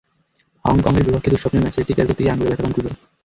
হংকংয়ের 0.65 1.05
বিপক্ষে 1.07 1.31
দুঃস্বপ্নের 1.31 1.63
ম্যাচে 1.63 1.81
একটি 1.81 1.93
ক্যাচ 1.95 2.07
ধরতে 2.09 2.21
গিয়ে 2.23 2.33
আঙুলে 2.33 2.49
আঘাত 2.49 2.61
পান 2.61 2.71
রুবেল। 2.75 2.95